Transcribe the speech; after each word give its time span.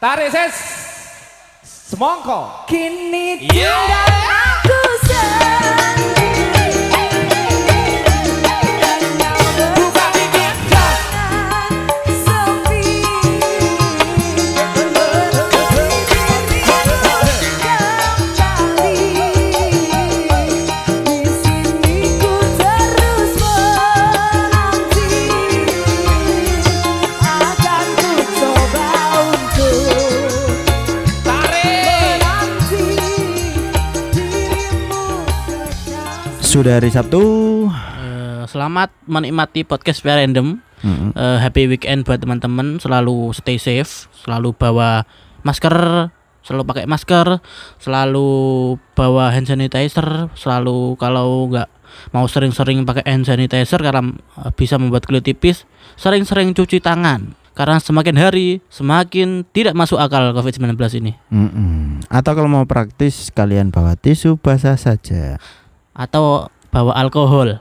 Tarik 0.00 0.32
ses. 0.32 0.56
Semongko. 1.62 2.64
Kini 2.66 3.36
Yeah. 3.52 3.76
tinggal 3.84 4.19
Sudah 36.50 36.82
hari 36.82 36.90
Sabtu. 36.90 37.22
Eh, 37.70 38.42
selamat 38.50 38.90
menikmati 39.06 39.62
podcast 39.62 40.02
Random. 40.02 40.58
Mm-mm. 40.82 41.14
Eh, 41.14 41.38
happy 41.38 41.70
weekend 41.70 42.02
buat 42.02 42.18
teman-teman. 42.18 42.82
Selalu 42.82 43.30
stay 43.30 43.54
safe, 43.54 44.10
selalu 44.26 44.58
bawa 44.58 45.06
masker, 45.46 46.10
selalu 46.42 46.62
pakai 46.66 46.90
masker, 46.90 47.38
selalu 47.78 48.30
bawa 48.98 49.30
hand 49.30 49.46
sanitizer, 49.46 50.26
selalu 50.34 50.98
kalau 50.98 51.46
nggak 51.54 51.70
mau 52.10 52.26
sering-sering 52.26 52.82
pakai 52.82 53.06
hand 53.06 53.30
sanitizer 53.30 53.78
karena 53.78 54.10
eh, 54.42 54.50
bisa 54.50 54.74
membuat 54.74 55.06
kulit 55.06 55.22
tipis, 55.22 55.70
sering-sering 55.94 56.50
cuci 56.50 56.82
tangan. 56.82 57.30
Karena 57.54 57.78
semakin 57.78 58.18
hari 58.18 58.58
semakin 58.66 59.46
tidak 59.54 59.78
masuk 59.78 60.02
akal 60.02 60.34
COVID-19 60.34 60.74
ini. 60.98 61.14
Mm-mm. 61.30 62.02
Atau 62.10 62.34
kalau 62.34 62.50
mau 62.50 62.66
praktis 62.66 63.30
kalian 63.30 63.70
bawa 63.70 63.94
tisu 63.94 64.34
basah 64.34 64.74
saja. 64.74 65.38
Atau 65.94 66.46
bawa 66.70 66.94
alkohol. 66.94 67.58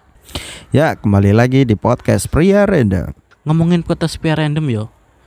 Ya 0.69 0.94
kembali 0.94 1.33
lagi 1.33 1.66
di 1.66 1.73
podcast 1.73 2.30
Pria 2.30 2.69
Random. 2.69 3.13
ngomongin 3.47 3.81
podcast 3.81 4.21
spare 4.21 4.45
random 4.45 4.69
yo. 4.69 4.83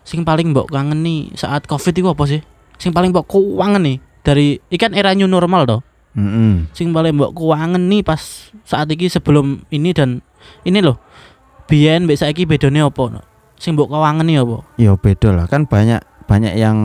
Sing 0.07 0.23
paling 0.23 0.55
mbok 0.55 0.71
kangen 0.71 1.03
nih 1.03 1.35
saat 1.35 1.67
covid 1.67 1.91
itu 1.91 2.07
apa 2.07 2.25
sih? 2.31 2.39
Sing 2.79 2.95
paling 2.95 3.11
mbok 3.11 3.27
kuangen 3.27 3.83
nih 3.83 3.97
dari 4.23 4.63
ikan 4.79 4.95
era 4.95 5.11
new 5.19 5.27
normal 5.27 5.67
toh. 5.67 5.81
Mm-mm. 6.13 6.69
sing 6.77 6.93
paling 6.93 7.17
mbok 7.17 7.35
kuangen 7.35 7.89
nih 7.89 8.05
pas 8.05 8.21
saat 8.69 8.87
ini 8.95 9.11
sebelum 9.11 9.65
ini 9.75 9.91
dan 9.91 10.23
ini 10.63 10.79
loh. 10.79 11.03
Biyen 11.67 12.07
mbek 12.07 12.23
saiki 12.23 12.47
bedone 12.47 12.79
apa 12.85 13.27
sing 13.59 13.75
mbok 13.75 13.91
kuangen 13.91 14.31
nih 14.31 14.47
apa? 14.47 14.63
Ya 14.79 14.95
beda 14.95 15.35
lah. 15.35 15.47
Kan 15.51 15.67
banyak 15.67 15.99
banyak 16.31 16.55
yang 16.55 16.79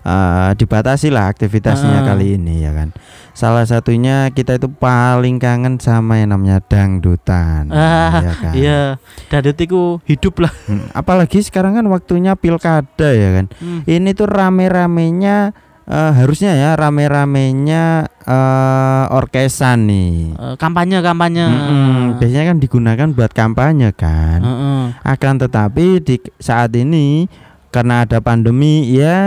eh, 0.00 0.50
dibatasi 0.54 1.08
lah 1.08 1.28
aktivitasnya 1.28 2.00
Ah. 2.00 2.06
kali 2.06 2.36
ini 2.36 2.62
ya 2.62 2.72
kan. 2.72 2.90
Salah 3.30 3.66
satunya 3.66 4.30
kita 4.30 4.54
itu 4.54 4.70
paling 4.70 5.36
kangen 5.36 5.76
sama 5.76 6.16
yang 6.16 6.30
namanya 6.30 6.62
dangdutan. 6.62 7.66
Ah, 7.68 8.22
ya 8.22 8.32
kan? 8.32 8.52
iya 8.54 8.80
dadut 9.26 9.58
iku 9.58 9.98
hidup 10.04 10.38
lah 10.38 10.52
Hmm, 10.64 10.86
Apalagi 10.92 11.42
sekarang 11.42 11.74
kan 11.74 11.86
waktunya 11.86 12.34
pilkada 12.34 13.10
ya 13.10 13.30
kan. 13.34 13.46
Hmm. 13.58 13.82
Ini 13.84 14.14
tuh 14.14 14.30
rame-ramenya 14.30 15.50
eh, 15.84 16.12
harusnya 16.14 16.54
ya 16.54 16.70
rame-ramenya 16.74 17.84
eh, 18.22 19.04
orkesan 19.10 19.84
nih. 19.84 20.14
Eh, 20.32 20.54
kampanye 20.54 21.02
kampanye 21.02 21.44
Mm-mm, 21.44 22.18
biasanya 22.18 22.44
kan 22.48 22.58
digunakan 22.58 23.08
buat 23.10 23.32
kampanye 23.32 23.90
kan. 23.92 24.40
Heeh. 24.40 24.82
Akan 25.02 25.36
tetapi 25.36 25.98
di 26.00 26.16
saat 26.38 26.70
ini 26.72 27.26
karena 27.74 28.06
ada 28.06 28.22
pandemi 28.22 28.86
ya 28.88 29.18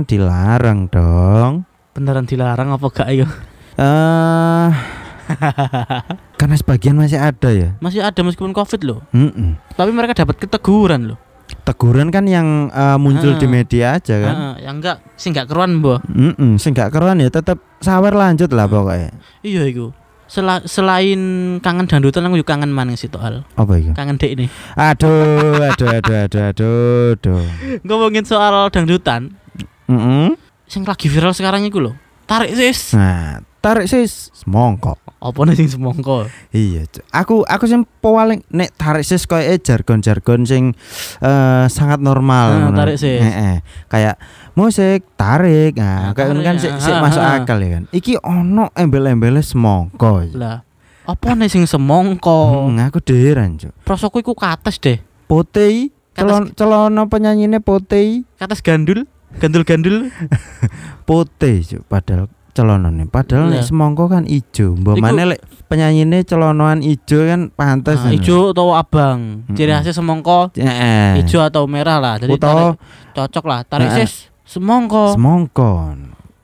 dilarang 0.00 0.86
dong. 0.86 1.66
beneran 1.90 2.22
dilarang 2.22 2.70
apa 2.70 2.86
gak 2.88 3.10
yo 3.10 3.26
eh 3.74 4.70
karena 6.38 6.54
sebagian 6.54 6.94
masih 6.94 7.18
ada 7.18 7.50
ya. 7.50 7.74
masih 7.78 7.98
ada 7.98 8.22
meskipun 8.22 8.54
covid 8.54 8.86
loh 8.86 9.02
Mm-mm. 9.10 9.58
tapi 9.74 9.90
mereka 9.90 10.14
dapat 10.16 10.38
keteguran 10.38 11.10
loh 11.10 11.18
Teguran 11.64 12.08
kan 12.08 12.24
yang 12.24 12.68
eh, 12.68 12.96
muncul 12.96 13.32
di 13.34 13.44
Ah. 13.44 13.50
media 13.50 13.86
aja 13.96 14.14
kan. 14.20 14.34
Heeh, 14.36 14.54
yang 14.62 14.78
enggak 14.78 15.00
sing 15.16 15.32
enggak 15.32 15.48
keruan 15.48 15.80
mbok 15.80 16.00
Mm-mm, 16.06 16.56
sing 16.56 16.72
gak 16.72 16.92
keruan 16.92 17.16
ya 17.16 17.28
tetap 17.28 17.56
sawer 17.80 18.12
lanjut 18.12 18.52
lah 18.52 18.68
pokoknya. 18.68 19.16
Iya 19.40 19.64
iku. 19.66 19.88
Sela- 20.28 20.60
selain 20.68 21.16
kangen 21.64 21.88
dangdutan 21.88 22.20
aku 22.28 22.36
juga 22.36 22.52
kangen 22.52 22.68
maning 22.68 23.00
situ 23.00 23.16
al. 23.16 23.48
Apa 23.56 23.80
itu? 23.80 23.96
Kangen 23.96 24.20
dek 24.20 24.36
ini. 24.36 24.46
Aduh, 24.76 25.56
aduh, 25.56 25.88
aduh, 25.88 26.16
aduh, 26.28 26.42
aduh, 26.52 27.16
aduh. 27.16 27.44
Ngomongin 27.80 28.28
soal 28.28 28.68
dangdutan, 28.68 29.32
Mm-mm. 29.88 30.36
sing 30.68 30.84
lagi 30.84 31.08
viral 31.08 31.32
sekarang 31.32 31.64
iku 31.64 31.80
loh. 31.80 31.96
Tarik 32.28 32.52
sis. 32.52 32.92
Nah, 32.92 33.40
tarik 33.58 33.86
sis 33.90 34.30
semongko. 34.34 34.96
Apa 35.18 35.42
nih 35.50 35.58
sing 35.58 35.68
semongko? 35.70 36.30
Iya, 36.54 36.86
aku 37.10 37.42
aku 37.42 37.64
sing 37.66 37.82
paling 37.98 38.46
nek 38.54 38.70
tarik 38.78 39.02
sis 39.02 39.26
koyo 39.26 39.50
jargon-jargon 39.58 40.46
sing 40.46 40.78
eh, 41.18 41.66
sangat 41.66 41.98
normal. 41.98 42.54
Ah, 42.54 42.58
ngono. 42.70 42.78
tarik 42.78 42.96
sis. 42.96 43.18
Heeh. 43.18 43.60
Kayak 43.90 44.16
musik 44.54 45.02
tarik. 45.18 45.74
Nah, 45.74 46.10
Ah, 46.10 46.12
kayak 46.14 46.38
kan 46.38 46.54
tarik, 46.54 46.60
sik 46.62 46.70
ah, 46.70 46.78
sik 46.78 46.94
ah, 46.94 47.02
masuk 47.02 47.22
ah. 47.22 47.34
akal 47.42 47.58
ya 47.58 47.68
kan. 47.78 47.84
Iki 47.90 48.12
ono 48.22 48.70
embel-embele 48.78 49.42
semongko. 49.42 50.30
Lah, 50.38 50.62
apa 51.02 51.28
nih 51.34 51.50
sing 51.50 51.66
semongko? 51.66 52.70
Hmm, 52.70 52.78
aku 52.78 53.02
deran, 53.02 53.58
Cuk. 53.58 53.74
Prosoku 53.82 54.22
iku 54.22 54.38
kates 54.38 54.78
deh. 54.78 55.02
Potei 55.26 55.90
celon 56.14 56.50
celana 56.54 57.06
penyanyine 57.06 57.62
potei 57.62 58.26
Kates 58.38 58.58
gandul, 58.62 59.06
gandul-gandul. 59.38 60.10
putih 61.08 61.64
Cuk. 61.64 61.82
padahal 61.88 62.28
celonone 62.58 63.06
padahal 63.06 63.48
nek 63.48 63.62
Iya. 63.62 63.66
semongko 63.66 64.04
kan 64.06 64.26
ijo 64.26 64.74
mbok 64.74 64.98
maneh 64.98 65.24
lek 65.28 65.40
penyanyine 65.64 66.22
celonoan 66.22 66.82
ijo 66.82 67.22
kan 67.22 67.48
pantes 67.50 68.00
Nah, 68.00 68.10
ijo 68.10 68.50
atau 68.50 68.72
abang. 68.72 69.46
Ciri 69.52 69.68
Mm-mm. 69.68 69.78
khasnya 69.78 69.94
semongko 69.94 70.50
Heeh. 70.52 71.22
ijo 71.22 71.38
atau 71.38 71.64
merah 71.64 71.96
lah. 71.96 72.14
Jadi 72.16 72.34
Utawa- 72.34 72.74
tarik- 72.74 73.14
cocok 73.14 73.44
lah. 73.44 73.60
Tarik 73.62 73.88
sis 73.96 74.12
semongko. 74.42 75.12
semongko 75.12 75.70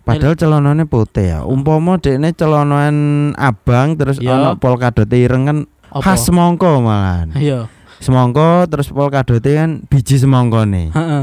padahal 0.04 0.36
celonane 0.36 0.84
putih 0.84 1.26
ya 1.26 1.38
umpama 1.42 1.96
dekne 1.96 2.30
celonan 2.30 2.96
abang 3.34 3.96
terus 3.96 4.20
Iya. 4.20 4.36
ono 4.36 4.48
polkadot 4.54 5.08
ireng 5.08 5.44
kan 5.44 5.58
Apa? 5.88 6.12
khas 6.12 6.28
semongko 6.28 6.78
malahan 6.78 7.32
Iya. 7.32 7.72
semongko 7.96 8.68
terus 8.68 8.92
polkadot 8.92 9.40
kan 9.40 9.80
biji 9.86 10.20
semongko 10.20 10.68
nih 10.68 10.92
Heeh. 10.92 11.22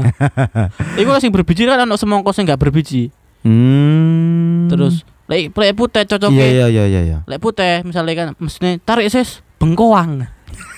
Iku 1.00 1.14
sing 1.16 1.30
berbiji 1.30 1.62
kan 1.64 1.86
ono 1.86 1.94
semongko 1.94 2.34
sing 2.34 2.42
gak 2.42 2.58
berbiji. 2.58 3.14
hmm. 3.46 4.11
Terus 4.72 4.94
lek 5.28 5.52
lek 5.52 5.72
putih 5.76 6.02
cocok 6.08 6.30
iya 6.32 6.46
iya 6.48 6.66
iya 6.66 6.84
iya 6.88 7.00
iya 7.04 7.18
Lek 7.28 7.38
putih 7.38 7.84
misalnya 7.84 8.12
kan 8.16 8.28
mestine 8.40 8.80
tarik 8.82 9.12
sis 9.12 9.44
bengkoang. 9.60 10.26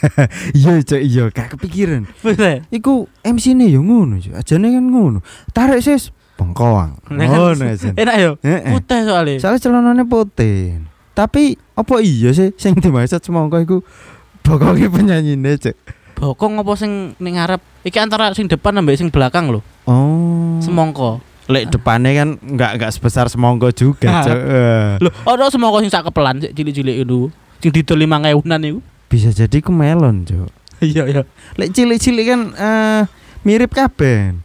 iya 0.59 0.77
Cuk, 0.85 1.01
iya 1.01 1.25
gak 1.33 1.57
kepikiran 1.57 2.05
Putih. 2.23 2.61
Iku 2.69 3.09
MC 3.25 3.57
ne 3.57 3.73
yo 3.73 3.81
ngono, 3.81 4.21
Cuk. 4.21 4.37
Ajane 4.37 4.69
kan 4.69 4.85
ngono. 4.85 5.19
Tarik 5.57 5.81
sis 5.81 6.13
bengkoang. 6.37 7.01
Nah, 7.15 7.25
kan 7.25 7.39
Ngono 7.57 7.65
aja. 7.65 7.91
Enak 7.97 8.17
yo. 8.21 8.31
Putih 8.77 9.01
soalnya. 9.09 9.37
Soalnya 9.41 9.61
celanane 9.65 10.05
putih. 10.05 10.85
Tapi 11.15 11.57
apa 11.79 11.95
iya 12.03 12.35
sih 12.35 12.51
sing 12.59 12.75
dimaksud 12.77 13.23
semongko 13.23 13.57
iku 13.63 13.77
pokoknya 14.45 14.93
penyanyine, 14.93 15.57
Cuk. 15.57 15.77
Bokong 16.15 16.61
apa 16.63 16.73
sing 16.79 17.17
ning 17.19 17.41
ngarep? 17.41 17.59
Iki 17.83 17.99
antara 17.99 18.31
sing 18.37 18.47
depan 18.47 18.77
ambek 18.79 19.01
sing 19.01 19.09
belakang 19.11 19.51
lho. 19.51 19.61
Oh. 19.89 20.61
Semongko. 20.63 21.19
Lek 21.45 21.69
depannya 21.69 22.11
kan 22.17 22.29
enggak 22.41 22.71
enggak 22.81 22.91
sebesar 22.91 23.29
semongko 23.29 23.69
juga, 23.71 24.25
Cuk. 24.25 24.33
Eh, 24.33 24.97
Lho, 24.99 25.11
ono 25.29 25.45
semongko 25.53 25.85
sing 25.85 25.93
sak 25.93 26.09
kepelan 26.09 26.41
sik 26.41 26.57
cilik-cilik 26.57 27.05
itu. 27.05 27.29
Sing 27.61 27.69
didol 27.69 28.01
5000-an 28.01 28.61
iku. 28.65 28.81
Bisa 29.07 29.29
jadi 29.29 29.57
ku 29.61 29.69
melon, 29.69 30.25
Cuk. 30.25 30.49
Iya, 30.81 31.05
iya. 31.05 31.23
Lek 31.57 31.71
cilik-cilik 31.71 32.27
kan 32.27 32.41
eh 32.53 33.03
mirip 33.45 33.73
kabeh. 33.73 34.37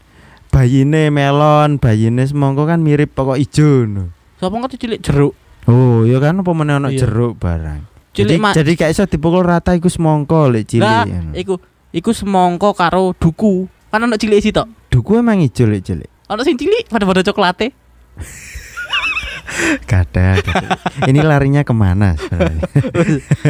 Bayine 0.49 1.07
melon, 1.07 1.79
bayine 1.79 2.25
semongko 2.25 2.65
kan 2.65 2.81
mirip 2.81 3.15
pokok 3.15 3.37
ijo. 3.37 3.85
no. 3.85 4.11
Sopo 4.35 4.59
ngerti 4.59 4.75
cilik 4.79 4.99
jeruk. 4.99 5.33
Oh, 5.69 6.03
ya 6.03 6.17
kan 6.17 6.39
apa 6.39 6.51
meneh 6.51 6.79
ono 6.79 6.89
Iya. 6.89 7.05
jeruk 7.05 7.37
barang. 7.37 7.85
Cilik 8.11 8.41
jadi, 8.41 8.55
jadi 8.59 8.71
gak 8.75 8.89
iso 8.91 9.03
dipukul 9.05 9.45
rata 9.45 9.71
iku 9.71 9.87
semongko 9.87 10.49
lek 10.49 10.65
cilik. 10.67 11.05
Iku 11.37 11.61
iku 11.93 12.11
semongko 12.11 12.73
karo 12.73 13.13
duku. 13.15 13.69
Kan 13.87 14.03
ono 14.03 14.17
cilik 14.17 14.41
sih 14.41 14.49
tok. 14.49 14.65
Duku 14.89 15.21
emang 15.21 15.39
ijo 15.39 15.63
lek 15.63 15.85
cilik. 15.85 16.09
Ono 16.29 16.41
sing 16.41 16.55
cilik 16.55 16.87
pada-pada 16.87 17.21
coklate. 17.21 17.73
Kada, 19.83 20.39
kada. 20.39 20.77
Ini 21.03 21.19
larinya 21.19 21.61
ke 21.61 21.73
mana 21.73 22.15
sebenarnya? 22.19 22.63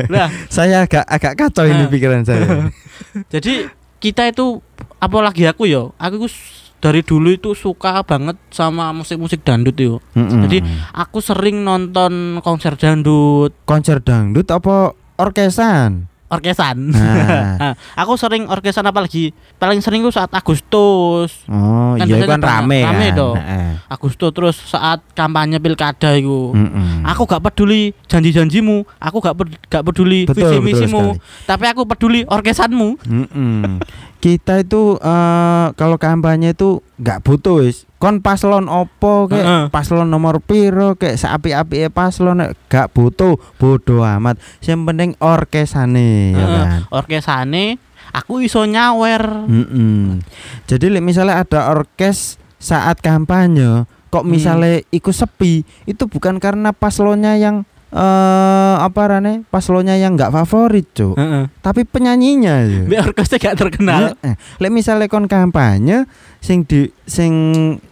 Nah, 0.07 0.27
saya 0.47 0.83
agak 0.83 1.05
agak 1.05 1.33
kacau 1.37 1.65
ini 1.65 1.85
Nah. 1.85 1.89
pikiran 1.89 2.23
saya. 2.23 2.71
jadi 3.33 3.69
kita 3.97 4.27
itu 4.27 4.63
apalagi 4.97 5.45
aku 5.45 5.67
yo, 5.67 5.93
aku 5.95 6.17
itu 6.17 6.29
s- 6.29 6.57
dari 6.79 7.03
dulu 7.03 7.29
itu 7.29 7.51
suka 7.53 8.01
banget 8.01 8.39
sama 8.49 8.89
musik-musik 8.89 9.43
dangdut 9.43 9.75
yo. 9.75 9.93
Mm-mm. 10.13 10.47
Jadi 10.47 10.63
aku 10.91 11.19
sering 11.19 11.61
nonton 11.61 12.39
konser 12.39 12.73
dangdut. 12.73 13.53
konser 13.63 13.99
dangdut 13.99 14.47
apa 14.47 14.91
orkesan? 15.15 16.08
Orkesan. 16.29 16.77
Nah. 16.89 17.57
Nah, 17.57 17.73
aku 18.01 18.13
sering 18.15 18.45
orkesan 18.45 18.85
apalagi 18.85 19.29
paling 19.57 19.81
sering 19.81 20.01
ku 20.01 20.09
saat 20.09 20.29
Agustus. 20.29 21.33
Oh, 21.45 21.97
Kan 21.97 22.05
iya 22.05 22.21
kan 22.23 22.39
rame, 22.39 22.79
rame 22.79 23.07
kan. 23.09 23.17
toh. 23.17 23.33
Heeh. 23.33 23.69
Agustus 23.89 24.29
terus 24.31 24.55
saat 24.55 25.01
kampanye 25.11 25.57
pilkada 25.57 26.13
iku. 26.13 26.53
Mm-mm. 26.53 27.01
Aku 27.03 27.25
gak 27.25 27.41
peduli 27.41 27.91
janji-janjimu, 28.05 28.85
aku 28.95 29.17
gak 29.19 29.35
ped- 29.35 29.57
gak 29.67 29.83
peduli 29.83 30.23
visi 30.25 30.57
misimu, 30.59 31.17
tapi 31.43 31.65
aku 31.65 31.83
peduli 31.83 32.23
orkesanmu. 32.23 32.89
Mm-mm. 33.01 33.81
Kita 34.19 34.59
itu 34.59 34.99
eh, 34.99 35.67
kalau 35.73 35.95
kampanye 35.95 36.51
itu 36.51 36.83
nggak 36.99 37.23
butuh 37.23 37.63
wis. 37.63 37.87
Kon 37.99 38.23
paslon 38.23 38.71
opo 38.71 39.27
kek, 39.27 39.39
Heeh. 39.39 39.63
paslon 39.71 40.07
nomor 40.07 40.39
piro 40.39 40.95
kek, 40.95 41.15
seapi-api 41.15 41.91
paslon 41.91 42.39
nek 42.39 42.55
gak 42.71 42.95
butuh, 42.95 43.35
bodoh 43.59 44.07
amat. 44.07 44.39
Yang 44.63 44.81
penting 44.87 45.09
orkesane 45.19 46.31
ya 46.31 46.39
Heeh. 46.39 46.47
kan. 46.47 46.67
Orkesane 46.91 47.75
aku 48.15 48.39
iso 48.39 48.63
nyawer. 48.63 49.47
Mm-mm. 49.47 50.23
Jadi 50.63 50.85
lek 50.87 51.03
misalnya 51.03 51.43
ada 51.43 51.71
orkes 51.71 52.39
saat 52.55 52.99
kampanye, 52.99 53.83
kok 54.11 54.23
Hmm. 54.23 54.31
misalnya 54.31 54.83
ikut 54.91 55.15
sepi, 55.15 55.63
itu 55.83 56.03
bukan 56.07 56.39
karena 56.39 56.71
paslonnya 56.71 57.35
yang 57.35 57.68
eh 57.89 58.75
apa 58.79 59.01
rane, 59.09 59.41
paslonnya 59.49 59.97
yang 59.97 60.13
nggak 60.13 60.29
favorit, 60.29 60.85
Cuk. 60.93 61.17
Heeh. 61.17 61.49
Tapi 61.65 61.81
penyanyinya 61.89 62.55
ya. 62.61 62.81
Mbak 62.89 63.01
orkesnya 63.13 63.37
gak 63.41 63.57
terkenal. 63.57 64.13
Lek 64.61 64.71
misale 64.71 65.09
kon 65.09 65.25
kampanye 65.25 66.05
sing 66.37 66.63
di 66.69 66.87
sing 67.09 67.33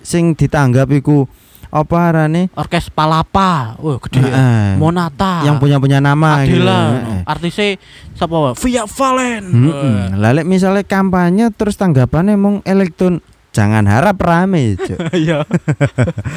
sing 0.05 0.37
ditanggap 0.37 0.87
iku 0.93 1.25
apa 1.67 2.13
arane? 2.13 2.47
Orkes 2.55 2.93
Palapa. 2.93 3.75
Wah, 3.81 3.97
gede. 3.99 4.21
ya. 4.23 4.31
Heeh. 4.31 4.69
Monata. 4.79 5.43
yang 5.43 5.57
punya 5.59 5.81
punya 5.81 5.99
nama 5.99 6.45
gitu. 6.45 6.61
Adela. 6.63 6.79
Heeh. 6.93 7.19
Artisnya 7.25 7.67
siapa? 8.15 8.53
Via 8.53 8.83
Valen. 8.85 9.43
Mm-mm. 9.49 9.97
Lah 10.21 10.31
lek 10.31 10.45
misale 10.47 10.85
kampanye 10.85 11.49
terus 11.51 11.75
tanggapannya 11.75 12.37
mong 12.37 12.55
elektron 12.63 13.19
jangan 13.57 13.89
harap 13.89 14.21
rame, 14.21 14.77
Cuk. 14.77 15.01
Iya. 15.17 15.41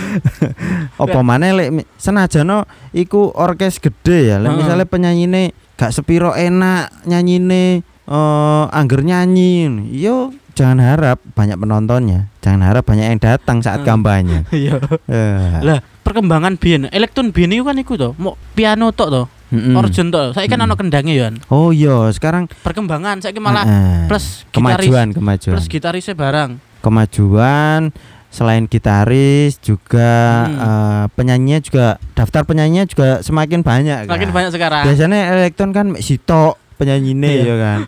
Apa 1.02 1.20
maneh 1.20 1.52
lek 1.52 1.68
senajano 2.00 2.64
iku 2.96 3.28
orkes 3.28 3.76
gede 3.76 4.32
ya. 4.32 4.36
Lek 4.40 4.56
misale 4.56 4.88
penyanyine 4.88 5.52
gak 5.76 5.92
sepiro 5.92 6.32
enak 6.32 7.04
nyanyine 7.04 7.84
eh 8.10 8.64
angger 8.74 9.06
nyanyi, 9.06 9.68
yo 9.92 10.32
jangan 10.56 10.80
harap 10.82 11.20
banyak 11.36 11.54
penontonnya. 11.54 12.26
Jangan 12.40 12.64
harap 12.66 12.82
banyak 12.82 13.06
yang 13.06 13.20
datang 13.20 13.60
saat 13.60 13.84
kampanye. 13.84 14.42
Iya. 14.50 14.80
Eh. 15.06 15.60
Lah, 15.62 15.78
perkembangan 16.02 16.56
biyen 16.56 16.88
elektron 16.90 17.30
biyen 17.30 17.54
iku 17.54 17.68
kan 17.68 17.76
iku 17.78 17.94
to, 17.94 18.10
mau 18.18 18.34
piano 18.52 18.90
tok 18.90 19.08
to, 19.08 19.22
Mm-mm. 19.54 19.78
organ 19.78 20.10
tok. 20.10 20.34
Saiki 20.34 20.50
kan 20.50 20.58
Mm. 20.58 20.66
ana 20.66 20.74
kendangnya 20.74 21.14
ya. 21.14 21.28
Oh 21.54 21.70
iya, 21.70 22.10
sekarang 22.10 22.50
Perkembangan 22.50 23.22
saiki 23.22 23.38
malah 23.38 23.62
Heeh. 23.62 24.10
plus 24.10 24.42
gitaris 24.50 24.90
kemajuan, 24.90 25.06
kemajuan. 25.14 25.54
plus 25.54 25.66
gitarisnya 25.70 26.14
barang. 26.18 26.50
Kemajuan 26.80 27.92
selain 28.30 28.64
gitaris 28.64 29.58
juga 29.58 30.46
Hmm. 30.46 30.54
eh, 30.54 31.04
penyanyinya 31.12 31.58
juga 31.58 31.86
daftar 32.12 32.46
penyanyinya 32.46 32.86
juga 32.86 33.08
semakin 33.20 33.60
banyak 33.60 34.06
Makin 34.06 34.28
kan. 34.28 34.34
banyak 34.34 34.50
sekarang. 34.54 34.82
Biasanya 34.86 35.18
elektron 35.34 35.70
kan 35.70 35.90
mek 35.90 36.00
sitok 36.00 36.54
penyanyine 36.78 37.26
Iya. 37.26 37.42
ya 37.44 37.54
kan. 37.58 37.78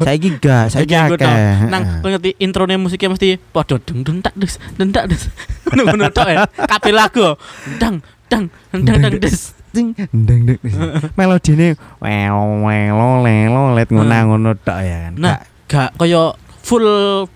Saiki 0.08 0.94
aku 0.96 1.14
akeh. 1.14 1.22
tau. 1.22 1.68
Nang 1.68 1.82
ngerti 2.00 2.34
introne 2.38 2.74
musiknya 2.74 3.12
mesti 3.12 3.36
padha 3.36 3.76
dung 3.76 4.00
dung 4.00 4.18
tak 4.18 4.34
dus, 4.34 4.56
dung 4.74 4.90
tak 4.90 5.06
dus. 5.06 5.28
Ngono 5.70 6.08
tok 6.10 6.28
ya. 6.28 6.48
Kabeh 6.48 6.90
lagu. 6.90 7.36
Dang 7.78 8.00
dang 8.26 8.48
dang 8.72 8.98
dang 8.98 9.14
des. 9.20 9.54
Ding, 9.70 9.94
deng, 10.10 10.50
deng. 10.50 10.58
Melodine 11.18 11.78
wel 12.02 12.34
wel 12.66 13.22
lelo 13.22 13.70
let 13.70 13.86
ngono 13.86 14.10
ngono 14.26 14.50
tok 14.58 14.78
ya 14.82 14.96
kan. 15.06 15.12
Nah, 15.14 15.36
gak 15.70 15.94
kaya 15.94 16.34
full 16.60 16.86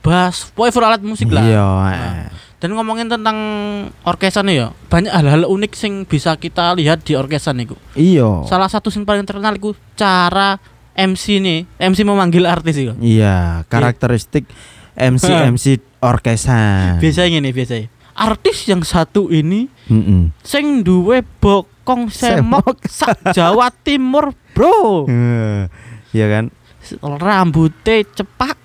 bass, 0.01 0.53
pokoknya 0.53 0.73
full 0.73 0.87
alat 0.87 1.03
musik 1.03 1.29
lah. 1.29 1.43
Iya, 1.43 1.65
Nah, 1.65 1.91
heeh. 1.91 2.29
Dan 2.55 2.73
ngomongin 2.73 3.13
tentang 3.13 3.37
orkesan 4.03 4.49
ya, 4.49 4.73
banyak 4.89 5.13
hal-hal 5.13 5.45
unik 5.45 5.73
sing 5.77 6.09
bisa 6.09 6.33
kita 6.35 6.73
lihat 6.73 7.05
di 7.05 7.13
orkesan 7.13 7.61
itu. 7.61 7.77
Iya. 7.93 8.49
Salah 8.49 8.73
satu 8.73 8.89
sing 8.89 9.05
paling 9.05 9.29
terkenal 9.29 9.53
itu 9.53 9.77
cara 9.93 10.57
MC 10.97 11.45
nih, 11.45 11.69
MC 11.77 12.09
memanggil 12.09 12.49
artis 12.49 12.81
itu. 12.81 12.97
Iya, 12.97 13.69
karakteristik 13.69 14.49
MC 14.97 15.29
Heeh. 15.29 15.53
MC 15.53 15.65
orkesan. 16.01 17.05
Biasanya 17.05 17.45
nih, 17.45 17.53
biasanya. 17.53 17.87
Artis 18.15 18.65
yang 18.65 18.81
satu 18.81 19.29
ini 19.29 19.69
Heeh. 19.91 20.33
sing 20.41 20.81
duwe 20.81 21.21
bokong 21.21 22.09
semok 22.09 22.81
sak 22.89 23.35
Jawa 23.37 23.69
Timur, 23.75 24.33
Bro. 24.57 25.05
Eh, 25.11 25.69
Iya 26.15 26.27
kan? 26.31 26.45
Rambutnya 27.03 28.07
cepak 28.07 28.57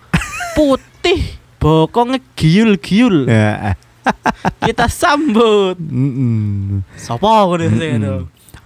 putih, 0.60 1.20
bokongnya 1.56 2.20
giul-giul. 2.36 3.24
Ya. 3.32 3.80
Kita 4.68 4.92
sambut. 4.92 5.80
Mm-mm. 5.80 6.84
Sopo 7.00 7.56
ngono 7.56 7.64
itu. 7.64 8.16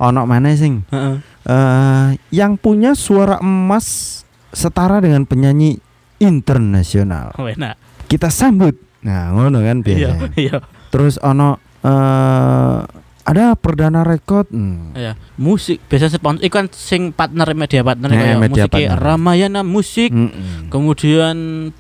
Ono 0.01 0.21
mana 0.25 0.49
sing 0.57 0.81
Heeh. 0.89 1.15
eh 1.45 2.07
yang 2.33 2.57
punya 2.57 2.97
suara 2.97 3.37
emas 3.37 4.19
setara 4.49 4.97
dengan 4.97 5.23
penyanyi 5.23 5.77
internasional. 6.17 7.37
Enak. 7.37 7.77
Kita 8.09 8.33
sambut. 8.33 8.73
Nah, 9.05 9.29
ngono 9.31 9.61
kan 9.61 9.85
Iya, 9.85 10.17
biasa. 10.17 10.25
iya. 10.33 10.57
Terus 10.89 11.21
ono 11.21 11.61
eh 11.85 12.79
ada 13.23 13.55
perdana 13.55 14.03
rekod. 14.03 14.51
Hmm. 14.51 14.91
Iya, 14.93 15.15
musik 15.39 15.79
biasa 15.87 16.11
sponsor 16.11 16.43
iku 16.43 16.59
kan 16.59 16.67
sing 16.71 17.15
partner 17.15 17.47
media 17.55 17.79
partner 17.81 18.11
Nah, 18.11 18.19
kayak 18.19 18.37
media 18.39 18.63
musik 18.67 18.71
partner. 18.71 18.99
Ramayana 18.99 19.61
Musik, 19.63 20.11
Mm-mm. 20.11 20.67
kemudian 20.67 21.35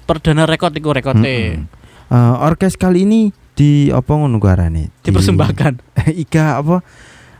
perdana 0.07 0.47
rekod 0.47 0.71
iku 0.71 0.95
rekote 0.95 1.19
Mm-mm. 1.19 1.67
Eh, 2.13 2.33
orkes 2.45 2.77
kali 2.77 3.03
ini 3.03 3.21
di 3.57 3.89
apa 3.89 4.11
ngono 4.13 4.37
arane? 4.43 4.93
Di- 5.01 5.09
dipersembahkan. 5.09 5.73
Ika 6.23 6.61
apa 6.61 6.79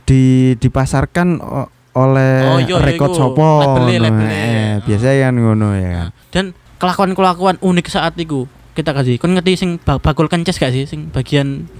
di 0.04 0.52
dipasarkan 0.58 1.28
oleh 1.94 2.34
Oh, 2.50 2.58
iya, 2.58 2.74
iya, 2.74 2.82
rekod 2.82 3.14
sopo. 3.14 3.78
Eh, 3.86 4.82
biasa 4.82 5.06
kan 5.14 5.34
ngono 5.38 5.78
ya 5.78 5.88
kan. 5.94 6.08
Dan 6.34 6.44
kelakuan-kelakuan 6.76 7.56
unik 7.62 7.86
saat 7.86 8.18
iku 8.18 8.50
kita 8.74 8.90
kasih. 8.90 9.16
Kon 9.16 9.32
ngerti 9.32 9.54
sing 9.56 9.70
ba- 9.78 9.96
bakul 9.96 10.26
kences 10.26 10.54
gak 10.54 10.70
sih 10.70 10.84
sing 10.84 11.08
bagian 11.08 11.70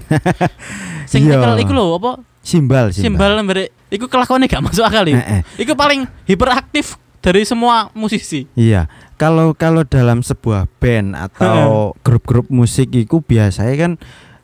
sing 1.11 1.25
Iya. 1.25 1.37
nyekel 1.37 1.61
iku 1.61 1.71
lho 1.71 1.85
apa 1.93 2.11
Simbal 2.39 2.93
simbal 2.93 3.41
mbere 3.41 3.73
iku 3.89 4.05
kelakuannya 4.05 4.45
gak 4.45 4.61
masuk 4.61 4.81
akal 4.81 5.03
ya. 5.03 5.17
eh. 5.17 5.41
Iku 5.57 5.73
paling 5.73 6.05
hiperaktif 6.23 6.95
dari 7.19 7.41
semua 7.41 7.89
musisi. 7.91 8.45
Iya, 8.53 8.85
kalau 9.15 9.51
kalau 9.51 9.81
dalam 9.81 10.21
sebuah 10.21 10.69
band 10.77 11.17
atau 11.17 11.91
grup-grup 11.99 12.47
musik 12.47 12.93
itu 12.93 13.17
biasanya 13.19 13.75
kan 13.75 13.91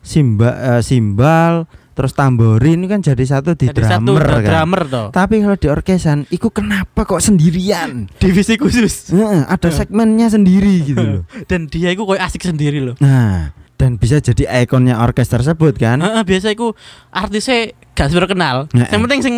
simba, 0.01 0.49
eh, 0.57 0.81
simbal 0.81 1.69
terus 1.91 2.11
tamborin 2.11 2.85
kan 2.85 2.99
jadi 2.99 3.19
satu 3.21 3.53
di 3.53 3.67
Jadi 3.67 3.83
satu 3.83 4.11
drummer 4.11 4.21
dra- 4.21 4.39
kan. 4.39 4.49
drummer 4.49 4.81
toh. 4.85 5.07
Tapi 5.09 5.35
kalau 5.39 5.55
di 5.55 5.67
orkesan, 5.67 6.23
itu 6.27 6.47
kenapa 6.47 7.01
kok 7.01 7.19
sendirian? 7.19 8.07
Divisi 8.21 8.55
khusus. 8.55 9.09
Heeh, 9.09 9.43
ada 9.43 9.69
segmennya 9.69 10.27
sendiri 10.27 10.81
gitu 10.83 11.01
loh. 11.01 11.23
Dan 11.49 11.65
dia 11.65 11.89
iku 11.89 12.03
koyo 12.05 12.17
asik 12.17 12.41
sendiri 12.41 12.79
loh. 12.79 12.95
Nah, 12.97 13.51
dan 13.73 13.97
bisa 13.97 14.17
jadi 14.17 14.61
ikonnya 14.61 14.93
orkes 14.95 15.25
tersebut 15.27 15.73
kan? 15.75 15.97
Heeh, 15.97 16.21
biasa 16.21 16.49
iku 16.49 16.77
artisnya 17.09 17.69
gak 17.91 18.07
seberapa 18.07 18.29
kenal. 18.29 18.69
Heeh. 18.69 18.87
Yang 18.87 19.01
penting 19.01 19.19
sing 19.21 19.35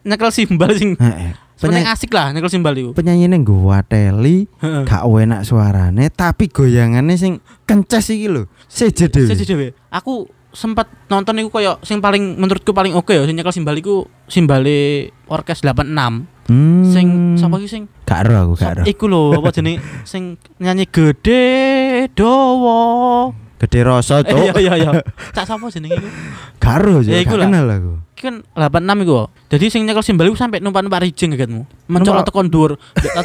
nyekel 0.00 0.30
simbal 0.30 0.70
sing 0.72 0.94
Heeh. 0.94 1.34
penting 1.58 1.82
Penya- 1.82 1.92
asik 1.92 2.08
lah 2.08 2.30
nyekel 2.30 2.48
simbal 2.48 2.72
iku. 2.72 2.90
penyanyi 2.94 3.26
ini 3.26 3.36
gua 3.40 3.82
teli 3.82 4.48
gak 4.62 5.04
enak 5.04 5.42
suarane 5.42 6.08
tapi 6.08 6.48
goyangannya 6.48 7.12
sing 7.14 7.36
kences 7.62 8.08
iki 8.08 8.26
lho 8.26 8.48
seje 8.64 9.06
dhewe 9.06 9.28
Siji 9.28 9.44
dhewe. 9.44 9.68
Aku 9.90 10.24
sempat 10.50 10.90
nonton 11.06 11.38
iku 11.38 11.50
koyo 11.52 11.78
sing 11.80 11.98
paling 11.98 12.34
menurutku 12.34 12.70
paling 12.70 12.90
oke 12.92 13.10
ya 13.10 13.22
sing 13.22 13.34
nyekel 13.34 13.50
simbal 13.50 13.74
iku 13.74 13.94
simbale 14.26 14.78
orkes 15.26 15.62
86. 15.62 16.50
hmm. 16.50 16.82
Sing 16.86 17.06
sapa 17.34 17.56
iki 17.56 17.66
sing 17.66 17.82
gak 18.02 18.26
ero 18.26 18.34
aku 18.44 18.54
gak 18.56 18.70
ero 18.72 18.82
iku 18.84 19.04
lho 19.06 19.22
apa 19.32 19.54
jenenge 19.56 19.78
sing 20.02 20.34
nyanyi 20.56 20.84
gede 20.84 21.42
dowo. 22.10 23.30
gede 23.56 23.80
rasa 23.80 24.20
Eh, 24.20 24.26
cok 24.26 24.38
Iya 24.40 24.52
iya 24.58 24.74
iya. 24.76 24.90
Cak 25.36 25.44
sapa 25.44 25.68
jenenge 25.68 25.96
iku? 25.96 26.08
gak 26.58 26.74
ero 26.78 26.94
Ya, 27.00 27.20
gak 27.20 27.36
lah. 27.36 27.46
kenal 27.46 27.66
aku 27.68 27.92
kan 28.20 28.34
86 28.52 29.02
iku. 29.02 29.26
Jadi 29.48 29.64
sing 29.66 29.82
nyekel 29.82 30.04
simbal 30.04 30.28
iku 30.28 30.36
sampe 30.36 30.60
numpak-numpak 30.60 31.00
rijing 31.02 31.32
kagetmu. 31.32 31.64
Mencolot 31.86 32.22
tekan 32.22 32.46
dhuwur. 32.46 32.76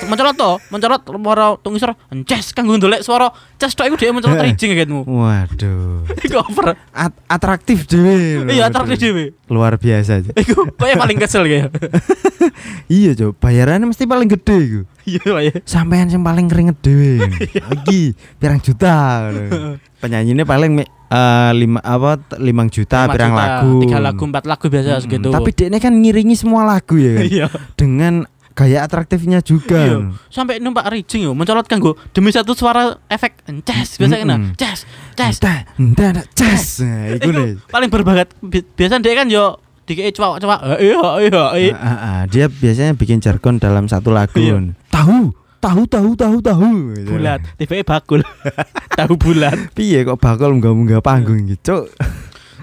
Mencolot 0.08 0.34
to, 0.34 0.52
mencolot 0.70 1.02
suara 1.04 1.46
tungisor 1.60 1.92
ences 2.10 2.50
kanggo 2.52 2.74
ndolek 2.74 3.04
suara 3.04 3.30
ces 3.56 3.72
tok 3.72 3.88
iku 3.88 3.96
dhewe 3.96 4.16
mencolot 4.16 4.40
Eh. 4.40 4.46
rijing 4.48 4.72
kagetmu. 4.72 5.04
waduh 5.06 6.08
Iku 6.26 6.38
over. 6.42 6.74
At- 6.90 7.20
atraktif 7.28 7.86
dhewe. 7.86 8.48
Iya, 8.48 8.68
atraktif 8.68 8.98
dhewe. 8.98 9.36
luar 9.46 9.78
biasa 9.78 10.24
Cok. 10.24 10.34
Iku 10.42 10.60
koyo 10.74 10.96
paling 10.96 11.18
kesel 11.20 11.44
kayak. 11.46 11.70
iya 12.90 13.14
cok 13.14 13.38
bayarannya 13.38 13.86
mesti 13.86 14.06
paling 14.06 14.26
gede 14.28 14.58
iku 14.58 14.82
Iya, 15.06 15.22
Pak 15.28 15.42
ya. 15.44 15.54
sampean 15.66 16.10
sing 16.10 16.22
paling 16.22 16.46
keringet 16.46 16.78
dhewe 16.80 17.22
lagi 17.62 18.18
pirang 18.38 18.58
juta 18.58 19.30
penyanyinya 20.00 20.42
paling 20.44 20.82
eh, 21.16 21.52
lima 21.56 21.80
apa 21.80 22.20
t- 22.20 22.38
limang 22.38 22.68
juta 22.68 23.08
Lima 23.08 23.14
pirang 23.16 23.32
juta, 23.32 23.42
lagu 23.42 23.72
Tiga 23.80 23.98
lagu, 23.98 24.22
empat 24.22 24.44
lagu 24.44 24.66
biasa 24.68 24.90
Mm-mm. 24.92 25.04
segitu. 25.08 25.30
tapi 25.32 25.50
dia 25.52 25.68
ini 25.68 25.80
kan 25.80 25.94
ngiringi 25.96 26.36
semua 26.36 26.62
lagu 26.62 26.96
ya 26.96 27.12
kan 27.16 27.26
iya. 27.26 27.48
dengan 27.74 28.14
gaya 28.52 28.88
atraktifnya 28.88 29.44
juga. 29.44 29.76
Iya. 29.76 30.16
Sampai 30.32 30.64
numpak 30.64 30.88
rijing 30.88 31.28
yo 31.28 31.36
mencolot 31.36 31.68
kanggo 31.68 32.00
demi 32.12 32.32
satu 32.32 32.56
suara 32.56 32.96
efek 33.06 33.44
ces 33.64 34.00
biasa 34.00 34.16
kena 34.16 34.36
Mm-mm. 34.40 34.56
ces 34.56 34.88
ces. 35.12 35.36
Cas. 36.32 36.80
Nah, 36.80 37.20
nih. 37.20 37.60
paling 37.68 37.90
berbakat 37.92 38.32
Bi- 38.40 38.64
biasa 38.64 39.04
dia 39.04 39.12
kan 39.12 39.28
yo 39.28 39.60
dikei 39.84 40.10
cowok-cowok 40.10 40.60
iya 40.80 40.98
iya 41.22 41.44
iya. 41.60 41.74
Ah, 41.76 41.86
ah, 41.86 41.98
ah. 42.02 42.20
Dia 42.26 42.48
biasanya 42.48 42.96
bikin 42.96 43.20
jargon 43.20 43.60
dalam 43.60 43.86
satu 43.86 44.10
lagu. 44.10 44.40
Iya. 44.40 44.72
Tahu, 44.88 45.36
tahu, 45.66 45.82
tahu, 45.90 46.10
tahu, 46.14 46.38
tahu. 46.46 46.70
Bulat 47.10 47.42
tiba 47.58 47.82
bakul 47.82 48.22
tahu 49.00 49.14
bulat 49.18 49.74
Piye 49.74 50.06
kok 50.06 50.22
bakal 50.22 50.54
munggah-munggah 50.54 51.02
panggung 51.02 51.50
gitu. 51.50 51.90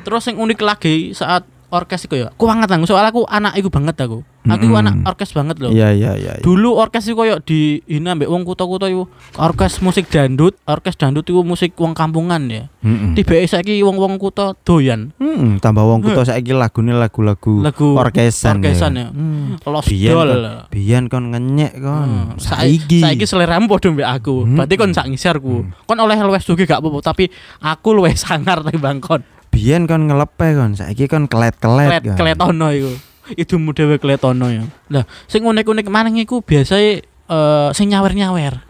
terus 0.03 0.27
yang 0.27 0.43
unik 0.43 0.61
lagi 0.63 1.15
saat 1.15 1.47
orkes 1.73 2.05
iku 2.05 2.15
ya 2.15 2.29
aku 2.29 2.45
banget 2.45 2.69
aku 2.69 2.85
soalnya 2.85 3.09
aku 3.09 3.25
anak 3.25 3.57
iku 3.57 3.67
banget 3.67 3.97
aku 3.97 4.21
aku 4.43 4.65
Mm-mm. 4.67 4.75
anak 4.77 4.95
orkes 5.07 5.31
banget 5.33 5.57
loh 5.57 5.71
Iya, 5.71 5.89
iya, 5.91 6.13
iya. 6.15 6.33
iya. 6.37 6.43
dulu 6.43 6.75
orkes 6.75 7.07
iku 7.07 7.23
koyo 7.23 7.39
di 7.39 7.81
ini 7.83 8.05
ambek 8.05 8.27
wong 8.27 8.43
kuto-kuto 8.43 8.85
iku 8.85 9.07
orkes 9.37 9.81
musik 9.81 10.07
dangdut 10.07 10.59
orkes 10.63 10.95
dangdut 10.95 11.25
iku 11.25 11.41
musik 11.41 11.73
wong 11.75 11.95
kampungan 11.95 12.45
ya 12.47 12.69
Mm-mm. 12.83 13.15
tiba 13.15 13.41
saiki 13.41 13.81
wong-wong 13.81 14.19
kuto 14.19 14.53
doyan 14.61 15.15
Mm, 15.17 15.59
tambah 15.59 15.81
wong 15.81 16.03
kuto 16.03 16.23
saiki 16.23 16.53
lagune 16.53 16.93
lagu-lagu 16.93 17.63
lagu 17.63 17.97
orkesan. 17.97 18.59
orkesan 18.59 18.93
ya 18.95 19.07
Hmm. 19.09 19.57
Lost 19.65 19.89
Biyen 19.89 20.13
Doll 20.13 20.29
kon, 20.29 20.45
biyen 20.69 21.05
kon 21.07 21.25
ngenyek 21.31 21.73
kon. 21.79 22.11
Hmm. 22.29 22.37
Saiki. 22.37 23.01
saiki 23.01 23.25
seleramu 23.25 23.65
padha 23.67 23.89
mbek 23.89 24.05
aku. 24.05 24.45
Hmm. 24.45 24.57
Berarti 24.59 24.75
kon 24.77 24.93
sak 24.93 25.07
ngisarku. 25.07 25.55
Kon 25.83 25.99
oleh 25.99 26.19
luwes 26.19 26.43
sugih 26.43 26.65
gak 26.65 26.83
apa-apa, 26.83 27.01
tapi 27.03 27.31
aku 27.59 27.89
luwes 27.93 28.21
sangar 28.25 28.61
timbang 28.63 28.99
kon. 28.99 29.23
Biyen 29.53 29.85
kon 29.85 30.09
ngelepe 30.09 30.57
kon, 30.57 30.73
saiki 30.73 31.05
kon 31.07 31.29
kelet-kelet 31.29 32.01
Klet 32.01 32.05
kon. 32.09 32.17
kletono 32.17 32.67
iku. 32.73 32.93
Idumu 33.37 33.71
dhewe 33.77 34.01
kletono 34.01 34.49
ya. 34.51 34.65
Lah, 34.91 35.05
sing 35.29 35.45
unik-unik 35.45 35.87
maneh 35.87 36.25
iku 36.25 36.41
biasae 36.41 37.05
eh 37.05 37.69
sing 37.77 37.93
nyawer-nyawer. 37.93 38.65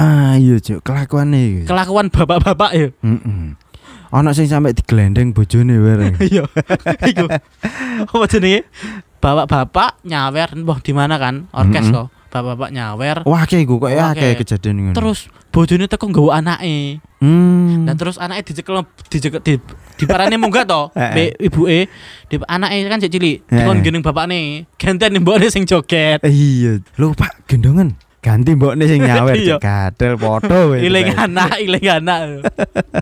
Ah, 0.00 0.36
iya, 0.40 0.56
Cuk, 0.56 0.80
kelakuane 0.80 1.40
iki. 1.40 1.60
Kelakuan 1.68 2.08
bapak-bapak 2.08 2.70
ya. 2.72 2.88
Heeh. 3.04 3.56
Ana 4.10 4.32
sing 4.32 4.48
sampe 4.48 4.72
diglendeng 4.72 5.30
bojone 5.32 5.76
bareng. 5.76 6.14
Iya. 6.30 6.44
Iku. 7.04 7.26
Apa 8.08 8.24
jenenge? 8.26 8.64
Bapak-bapak 9.20 10.00
nyawer 10.02 10.56
mbah 10.56 10.78
di 10.80 10.92
mana 10.96 11.20
kan? 11.20 11.46
Orkes 11.52 11.88
Mm-mm. 11.88 11.96
kok. 11.96 12.06
Bapak-bapak 12.30 12.70
nyawer. 12.70 13.16
Wah, 13.26 13.42
kayak 13.42 13.66
gue 13.66 13.76
kok 13.76 13.90
ya 13.90 14.14
kayak 14.14 14.36
kejadian 14.38 14.76
ngono. 14.78 14.94
Terus 14.94 15.26
bojone 15.50 15.90
teko 15.90 16.06
nggawa 16.06 16.38
anake. 16.38 17.02
hmm. 17.18 17.90
Nah 17.90 17.94
terus 17.98 18.16
anaknya 18.16 18.46
dicekel 18.46 18.86
dicekel 19.10 19.42
di 19.42 19.58
di 19.98 20.04
parane 20.06 20.38
munggah 20.38 20.62
to, 20.62 20.82
Eh, 20.94 21.10
be 21.10 21.24
ibuke 21.42 21.90
di 22.30 22.36
anaknya 22.46 22.86
kan 22.86 23.02
cek 23.02 23.10
cilik, 23.10 23.36
Eh, 23.44 23.54
dikon 23.58 23.76
eh. 23.76 23.82
geneng 23.82 24.02
bapakne, 24.06 24.40
gantian 24.78 25.18
mbokne 25.18 25.50
sing 25.50 25.66
joget. 25.66 26.22
Eh, 26.22 26.30
iya. 26.30 26.78
Lho, 26.96 27.12
Pak, 27.12 27.50
gendongan. 27.50 27.98
Ganti 28.20 28.52
mbokne 28.52 28.84
sing 28.86 29.00
nyawer 29.02 29.34
Iya. 29.40 29.56
Gadel 29.58 30.14
foto 30.14 30.70
weh. 30.70 30.86
Iling 30.86 31.16
anak, 31.16 31.56
iling 31.58 31.86
anak. 31.88 32.20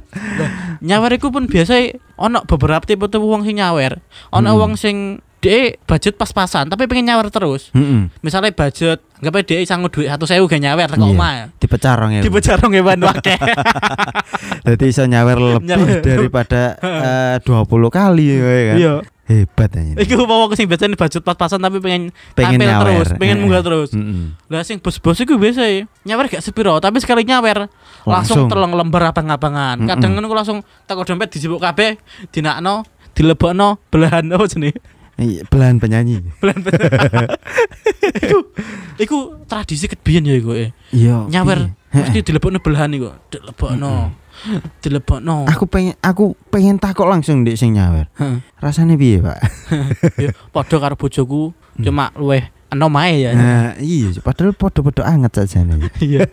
Nyawer 0.87 1.11
iku 1.19 1.35
pun 1.35 1.51
biasa 1.51 1.75
ono 2.15 2.47
beberapa 2.47 2.87
tipe 2.87 3.03
tipe 3.07 3.19
wong 3.21 3.43
sing 3.43 3.59
nyawer. 3.59 3.99
Ono 4.31 4.51
Hmm. 4.55 4.61
wong 4.63 4.73
sing 4.79 5.19
dia 5.39 5.79
budget 5.81 6.15
pas-pasan 6.15 6.67
tapi 6.67 6.85
pengen 6.85 7.09
nyawer 7.09 7.29
terus. 7.29 7.71
Heeh. 7.71 8.11
Misalnya 8.21 8.51
budget, 8.51 8.99
anggap 9.17 9.35
aja 9.35 9.47
dia 9.49 9.63
sanggup 9.63 9.91
duit 9.91 10.07
satu 10.07 10.25
sewu 10.25 10.45
gak 10.45 10.59
nyawer 10.59 10.91
omah. 10.93 11.33
ya. 11.33 11.45
Dipecah 11.55 11.95
rong 11.95 12.13
ya. 12.13 12.23
Tipe 12.23 12.39
jarong 12.39 12.73
hewan 12.73 12.99
wakeh. 13.01 13.39
Dadi 14.67 14.85
iso 14.87 15.07
nyawer 15.11 15.39
lebih 15.61 16.03
daripada 16.03 16.75
eh, 16.77 17.37
20 17.41 17.65
kali 17.89 18.25
ya 18.29 18.39
kan. 18.67 18.77
Iya. 18.77 18.95
Hebat 19.29 19.71
aja. 19.71 19.93
Iku 20.01 20.25
mau 20.25 20.49
sing 20.57 20.65
biasanya 20.65 20.97
budget 20.97 21.21
pas-pasan 21.21 21.61
tapi 21.61 21.79
pengen 21.79 22.09
Pengen 22.33 22.59
nyawer. 22.59 23.05
terus, 23.05 23.09
pengen 23.15 23.37
Eh, 23.37 23.41
munggah 23.45 23.61
terus. 23.61 23.93
Heeh. 23.93 24.33
Lah 24.49 24.65
sing 24.65 24.81
bos-bos 24.81 25.21
iku 25.21 25.37
biasa 25.37 25.63
ya, 25.63 25.85
nyawer 26.03 26.27
gak 26.29 26.41
sepiro, 26.41 26.73
tapi 26.79 26.97
sekali 26.97 27.23
nyawer 27.23 27.69
langsung, 28.03 28.09
Langsung. 28.09 28.49
telung 28.49 28.73
lembar 28.73 29.13
abang-abangan. 29.13 29.77
Mm-mm. 29.77 29.87
Kadang 29.87 30.17
ngono 30.17 30.33
langsung 30.33 30.59
teko 30.83 31.05
dompet 31.05 31.29
dijebuk 31.31 31.61
kabeh, 31.61 32.01
dinakno, 32.33 32.89
dilebokno 33.13 33.77
belahan 33.87 34.25
apa 34.27 34.49
jenenge? 34.49 34.81
Iya, 35.19 35.43
belahan 35.51 35.83
penyanyi. 35.83 36.23
Belahan. 36.39 36.63
iku 38.25 38.39
iku 38.97 39.19
tradisi 39.45 39.91
kebiyen 39.91 40.25
ya 40.25 40.35
iku. 40.39 40.55
eh. 40.55 40.71
Iya. 40.95 41.27
Nyawer 41.27 41.75
mesti 41.91 42.23
dilebokno 42.23 42.63
belahan 42.63 42.95
iku. 42.95 43.11
Dilebokno. 43.27 44.15
Dilebokno. 44.83 45.51
Aku 45.51 45.67
pengen 45.67 45.99
aku 45.99 46.39
pengen 46.49 46.79
takok 46.79 47.11
langsung 47.11 47.43
Dik 47.43 47.59
sing 47.59 47.75
nyawer. 47.75 48.07
Heeh. 48.15 48.39
Rasanya 48.63 48.95
piye, 48.95 49.19
Pak? 49.19 49.39
Ya, 50.23 50.31
padha 50.55 50.79
karo 50.79 50.95
bojoku 50.95 51.51
Hmm. 51.79 51.87
cuma 51.87 52.11
luweh 52.19 52.43
enom 52.75 52.91
ae 52.99 53.23
ya. 53.23 53.31
Nah, 53.39 53.79
iya, 53.79 54.11
padahal 54.19 54.51
podo-podo 54.51 55.07
anget 55.07 55.31
saja 55.39 55.63
nih. 55.63 55.87
Iya. 56.03 56.27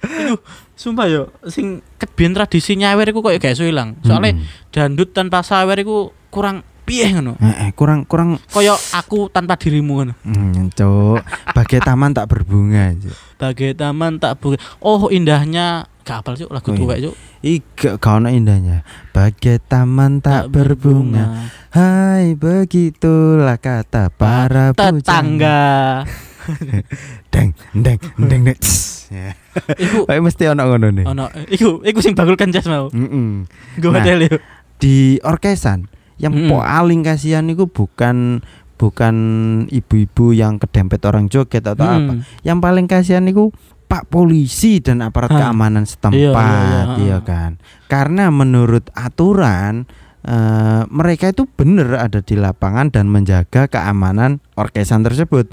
Iku 0.00 0.40
sumpah 0.72 1.04
yo 1.04 1.28
sing 1.48 1.84
kebiyen 1.96 2.32
tradisi 2.32 2.72
nyawer 2.74 3.08
iku 3.08 3.20
koyo 3.20 3.36
gak 3.36 3.52
iso 3.52 3.64
ilang. 3.64 4.00
Soalnya 4.00 4.40
dandut 4.72 5.12
tanpa 5.12 5.44
sawer 5.44 5.76
iku 5.76 6.16
kurang 6.32 6.64
piye 6.84 7.10
ngono. 7.10 7.34
Eh, 7.40 7.68
eh, 7.68 7.70
kurang 7.72 8.04
kurang 8.04 8.36
Koyo 8.52 8.76
aku 8.92 9.32
tanpa 9.32 9.56
dirimu 9.56 10.04
ngono. 10.04 10.12
hmm, 10.22 10.70
cuk. 10.76 11.20
Bagai 11.56 11.80
taman 11.80 12.12
tak 12.12 12.28
berbunga. 12.28 12.92
Cuk. 12.94 13.16
Bagai 13.40 13.72
taman 13.74 14.20
tak 14.20 14.38
bu 14.38 14.54
Oh 14.78 15.08
indahnya 15.08 15.88
gak 16.04 16.20
apal 16.20 16.36
cuk 16.36 16.52
lagu 16.52 16.68
Oh, 16.68 16.76
iya. 16.76 16.80
tuwek 16.80 16.98
cuk. 17.08 17.14
Iga 17.40 17.90
kau 17.96 18.20
indahnya. 18.20 18.84
Bagai 19.10 19.58
taman 19.64 20.20
tak 20.20 20.52
berbunga. 20.52 21.48
Hai, 21.74 22.38
begitulah 22.38 23.58
kata 23.58 24.12
para 24.12 24.70
tetangga. 24.70 26.04
Deng, 27.32 27.56
deng, 27.72 27.96
deng, 28.20 28.42
deng. 28.44 28.58
Ya. 29.08 29.32
iku 29.80 30.04
Kayak 30.04 30.22
mesti 30.22 30.44
ono 30.44 30.62
ngono 30.66 30.86
nih. 30.92 31.04
ono 31.06 31.24
iku 31.48 31.80
iku 31.80 31.98
sing 32.04 32.12
bakul 32.12 32.36
kencas 32.36 32.68
mau. 32.68 32.92
Mm-mm. 32.92 33.48
Gue 33.80 33.90
Nah. 33.90 34.04
nah. 34.04 34.38
Di 34.76 35.16
orkesan 35.24 35.88
yang 36.16 36.32
Mm-mm. 36.34 36.50
paling 36.54 37.00
kasihan 37.02 37.44
itu 37.46 37.66
bukan 37.66 38.40
bukan 38.74 39.14
ibu-ibu 39.70 40.34
yang 40.34 40.58
kedempet 40.58 41.00
orang 41.06 41.30
joget 41.30 41.62
atau 41.62 41.86
apa. 41.86 42.12
Hmm. 42.18 42.26
Yang 42.42 42.58
paling 42.58 42.86
kasihan 42.90 43.24
itu 43.24 43.54
Pak 43.84 44.08
polisi 44.10 44.80
dan 44.80 45.04
aparat 45.04 45.30
Hah. 45.30 45.38
keamanan 45.48 45.84
Iya, 45.84 45.90
setempat, 45.94 46.24
iya, 46.26 46.58
iya, 46.58 46.82
iya 46.98 47.18
ha. 47.20 47.26
kan. 47.26 47.50
Karena 47.86 48.32
menurut 48.32 48.88
aturan 48.96 49.86
eh, 50.24 50.82
mereka 50.88 51.30
itu 51.30 51.44
benar 51.44 52.00
ada 52.00 52.24
di 52.24 52.34
lapangan 52.34 52.88
dan 52.88 53.12
menjaga 53.12 53.68
keamanan 53.68 54.40
orkesan 54.56 55.04
tersebut. 55.04 55.52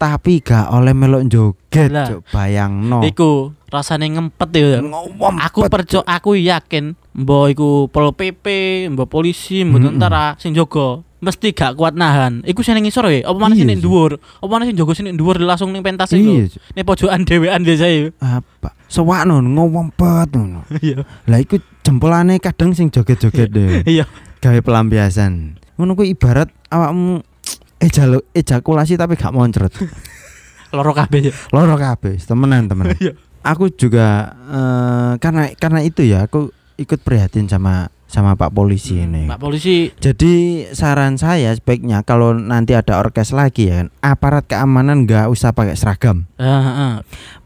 Tapi 0.00 0.40
gak 0.40 0.72
oleh 0.72 0.96
melok 0.96 1.28
joget, 1.28 1.92
Lah. 1.92 2.08
Cuk. 2.08 2.24
bayangno. 2.32 3.04
Iku 3.04 3.52
rasane 3.68 4.08
ngempet. 4.08 4.80
Ngomong 4.80 5.36
Aku 5.44 5.68
percaya 5.68 6.02
aku 6.08 6.34
yakin 6.34 6.96
mbok 7.16 7.44
iku 7.50 7.68
pol 7.88 8.12
PP, 8.12 8.44
mbok 8.92 9.08
polisi, 9.08 9.64
mbok 9.64 9.80
Mm-mm. 9.80 9.90
tentara 9.96 10.36
sing 10.36 10.52
jaga 10.52 11.00
mesti 11.16 11.48
gak 11.50 11.74
kuat 11.74 11.96
nahan. 11.96 12.44
Iku 12.44 12.60
sing 12.60 12.76
ngisor 12.76 13.08
ya, 13.08 13.24
apa 13.24 13.38
maneh 13.40 13.56
sing 13.56 13.66
Iya, 13.66 13.72
ning 13.72 13.80
Cuk. 13.80 13.88
dhuwur? 13.88 14.12
Apa 14.20 14.50
maneh 14.52 14.66
sing 14.68 14.76
jaga 14.76 14.92
sing 14.92 15.04
ning 15.08 15.16
dhuwur 15.16 15.40
langsung 15.40 15.72
ning 15.72 15.80
pentas 15.80 16.12
iku. 16.12 16.44
Iya. 16.44 16.60
Ning 16.76 16.84
pojokan 16.84 17.20
dhewean 17.24 17.60
biasa 17.64 17.86
ya. 17.88 18.12
apa? 18.20 18.68
Sewakno 18.86 19.40
ngomong 19.40 19.96
bet 19.96 20.30
ngono. 20.30 20.60
Iya. 20.84 21.02
Lah 21.26 21.38
iku 21.40 21.56
jempolane 21.82 22.36
kadang 22.38 22.76
sing 22.76 22.92
joget-joget 22.92 23.48
deh. 23.50 23.82
Iya. 23.96 24.04
gawe 24.36 24.60
pelampiasan. 24.60 25.56
Ngono 25.80 25.96
kuwi 25.96 26.12
ibarat 26.14 26.52
awakmu 26.68 27.24
ejalo 27.82 28.22
ejakulasi 28.36 29.00
tapi 29.00 29.16
gak 29.16 29.32
moncret. 29.32 29.72
Loro 30.76 30.92
kabeh 30.92 31.32
ya. 31.32 31.32
Loro 31.50 31.74
kabeh, 31.80 32.20
temenan 32.20 32.68
temenan. 32.68 32.92
Iya. 33.00 33.16
Aku 33.40 33.72
juga 33.72 34.36
eh, 34.50 35.12
karena 35.18 35.48
karena 35.56 35.80
itu 35.80 36.04
ya 36.04 36.26
aku 36.28 36.52
ikut 36.76 37.00
prihatin 37.00 37.46
sama 37.46 37.88
sama 38.06 38.32
Pak 38.32 38.50
polisi 38.50 39.00
ini. 39.00 39.26
Pak 39.26 39.36
polisi 39.36 39.90
Jadi 39.92 40.34
saran 40.70 41.16
saya 41.16 41.50
sebaiknya 41.50 42.00
kalau 42.00 42.32
nanti 42.32 42.72
ada 42.72 42.96
orkes 42.96 43.30
lagi 43.30 43.66
ya 43.66 43.90
aparat 43.98 44.46
keamanan 44.46 45.02
nggak 45.02 45.26
usah 45.26 45.50
pakai 45.50 45.74
seragam, 45.74 46.22
heeh 46.36 46.62
heeh. 46.62 46.92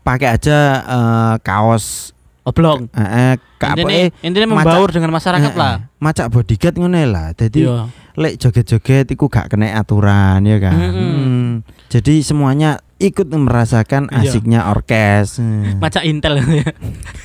pakai 0.01 0.29
aja 0.31 0.59
eh, 0.81 1.35
kaos 1.41 2.13
Oblong. 2.43 2.89
eh, 2.91 3.01
eh, 3.01 3.33
ka- 3.57 3.73
apa, 3.73 3.79
Intinya, 3.79 3.95
eh, 3.95 4.09
intinya 4.21 4.47
macak- 4.51 4.65
membaur 4.67 4.91
dengan 4.91 5.11
masyarakat 5.13 5.53
eh, 5.53 5.57
lah. 5.57 5.75
eh, 5.75 5.79
macak 5.99 6.27
bodyguard 6.29 6.75
ngono 6.75 7.01
lah. 7.07 7.29
Jadi 7.33 7.61
Iya. 7.63 7.79
lek 8.17 8.35
joget-joget 8.37 9.07
iku 9.09 9.29
gak 9.29 9.49
kena 9.49 9.73
aturan 9.75 10.41
ya 10.43 10.59
kan. 10.59 10.75
Mm-mm. 10.75 11.13
Hmm. 11.15 11.51
Jadi 11.89 12.21
semuanya 12.21 12.81
ikut 13.01 13.27
merasakan 13.27 14.13
Iya. 14.13 14.29
asiknya 14.29 14.61
orkes. 14.69 15.41
Hmm. 15.41 15.81
Macak 15.83 16.05
intel 16.05 16.37
ya. 16.39 16.69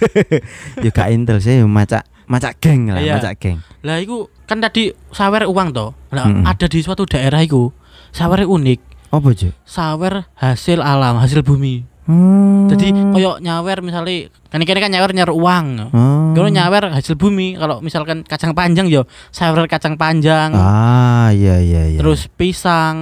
ya 0.83 0.89
gak 0.89 1.11
intel 1.11 1.37
sih 1.37 1.59
macak 1.61 2.07
macak 2.25 2.57
geng 2.57 2.89
lah, 2.89 3.03
Iya. 3.03 3.19
macak 3.19 3.37
geng. 3.37 3.59
Lah 3.83 3.99
iku 3.99 4.31
kan 4.47 4.57
tadi 4.57 4.89
sawer 5.11 5.45
uang 5.45 5.75
toh. 5.75 5.93
Lah 6.09 6.25
Mm-mm. 6.25 6.47
ada 6.47 6.65
di 6.65 6.79
suatu 6.79 7.05
daerah 7.05 7.43
iku 7.43 7.69
sawer 8.09 8.47
unik. 8.47 8.79
Apa, 9.13 9.31
Cuk? 9.31 9.53
Sawer 9.63 10.27
hasil 10.35 10.81
alam, 10.81 11.15
hasil 11.15 11.39
bumi. 11.39 11.85
Hmm. 12.05 12.69
Jadi 12.69 12.93
koyo 12.93 13.41
nyawer 13.41 13.81
misalnya 13.81 14.29
kan 14.53 14.61
ini 14.61 14.69
kan 14.69 14.93
nyawer 14.93 15.09
nyawer 15.09 15.33
uang. 15.33 15.65
Oh. 15.89 16.33
Kalau 16.37 16.49
nyawer 16.53 16.93
hasil 16.93 17.17
bumi, 17.17 17.57
kalau 17.57 17.81
misalkan 17.81 18.21
kacang 18.21 18.53
panjang 18.53 18.85
yo 18.85 19.09
sawer 19.33 19.65
kacang 19.65 19.97
panjang. 19.97 20.53
Ah, 20.53 21.33
iya 21.33 21.57
iya 21.57 21.89
iya. 21.89 21.99
Terus 21.99 22.29
pisang, 22.29 22.97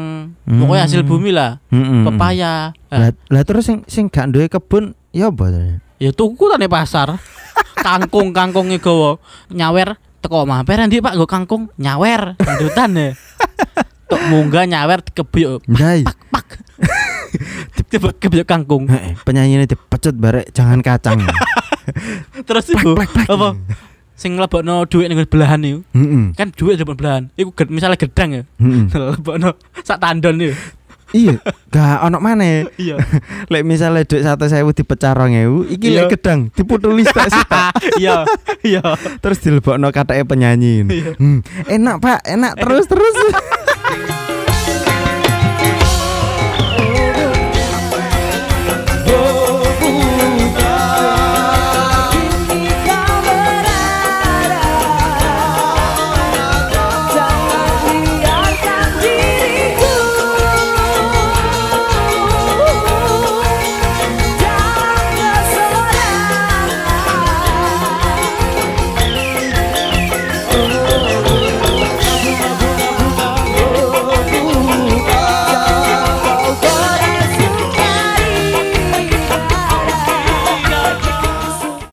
Hmm. 0.48 0.60
pokoknya 0.64 0.84
hasil 0.88 1.04
bumi 1.04 1.36
lah. 1.36 1.60
Mm-mm. 1.68 2.08
Pepaya. 2.08 2.72
Nah, 2.88 2.98
Lah, 2.98 3.10
lah 3.12 3.44
terus 3.44 3.68
sing 3.68 3.84
sing 3.92 4.08
gak 4.08 4.32
duwe 4.32 4.48
kebun 4.48 4.96
ya 5.12 5.28
apa 5.30 5.52
ya 6.00 6.10
tuku 6.16 6.48
tane 6.48 6.72
pasar. 6.72 7.20
kangkung 7.86 8.32
kangkungnya 8.32 8.80
gowo 8.80 9.20
nyawer 9.52 10.00
teko 10.24 10.48
mampir 10.48 10.80
ndi 10.80 11.04
Pak 11.04 11.20
nggo 11.20 11.28
kangkung 11.28 11.68
nyawer 11.76 12.40
ndutan 12.40 12.96
ya. 12.96 13.08
Tok 14.10 14.22
munggah 14.32 14.64
nyawer 14.64 15.04
dikebuyuk 15.04 15.68
Ndai. 15.68 16.08
tiba 17.90 18.14
kebuyuk 18.14 18.48
kangkung. 18.48 18.86
Penyanyi 19.26 19.62
ini 19.62 19.66
dipecut 19.66 20.16
barek 20.18 20.54
jangan 20.54 20.80
kacang. 20.82 21.20
Terus 22.48 22.66
iku 22.72 22.96
apa 22.98 23.58
sing 24.14 24.38
mlebokno 24.38 24.86
dhuwit 24.88 25.10
ning 25.10 25.20
belahan 25.26 25.62
iku. 25.66 25.80
Heeh. 25.98 26.24
Kan 26.38 26.54
dhuwit 26.54 26.80
di 26.80 26.86
belahan. 26.86 27.34
Iku 27.36 27.50
misalnya 27.74 27.98
gedang 28.00 28.30
ya. 28.32 28.44
Heeh. 28.62 28.88
Lebokno 29.18 29.58
sak 29.82 30.00
tandon. 30.00 30.54
Iya, 31.14 31.38
gak 31.70 32.10
ono 32.10 32.18
maneh. 32.18 32.66
Iya. 32.82 32.98
Lek 33.46 33.62
misale 33.62 34.02
duit 34.02 34.26
100.000 34.26 34.66
dipecah 34.74 35.14
2.000, 35.14 35.70
iki 35.78 35.94
Iya. 35.94 36.10
lek 36.10 36.18
gedang 36.18 36.50
diputuli 36.50 37.06
sita 37.06 37.70
Iya. 38.02 38.26
Iya. 38.66 38.82
terus 39.22 39.38
dilebokno 39.46 39.94
katake 39.94 40.26
penyanyi. 40.26 40.90
Iya. 40.90 41.14
Hmm, 41.22 41.46
enak 41.70 42.02
Pak, 42.02 42.20
enak 42.26 42.58
terus 42.58 42.90
terus. 42.90 43.14